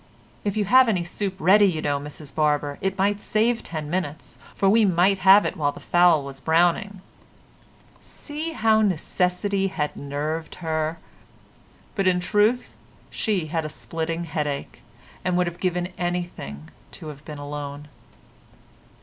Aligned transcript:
"If 0.43 0.57
you 0.57 0.65
have 0.65 0.89
any 0.89 1.03
soup 1.03 1.35
ready, 1.37 1.67
you 1.67 1.79
know, 1.79 1.99
Mrs 1.99 2.33
Barber, 2.33 2.79
it 2.81 2.97
might 2.97 3.21
save 3.21 3.61
ten 3.61 3.87
minutes, 3.87 4.39
for 4.55 4.67
we 4.67 4.83
might 4.83 5.19
have 5.19 5.45
it 5.45 5.55
while 5.55 5.71
the 5.71 5.79
fowl 5.79 6.23
was 6.25 6.39
browning." 6.39 7.01
See 8.03 8.53
how 8.53 8.81
necessity 8.81 9.67
had 9.67 9.95
nerved 9.95 10.55
her! 10.55 10.97
But 11.93 12.07
in 12.07 12.19
truth 12.19 12.73
she 13.11 13.45
had 13.53 13.63
a 13.63 13.69
splitting 13.69 14.23
headache, 14.23 14.81
and 15.23 15.37
would 15.37 15.45
have 15.45 15.59
given 15.59 15.93
anything 15.99 16.69
to 16.93 17.09
have 17.09 17.23
been 17.23 17.37
alone. 17.37 17.87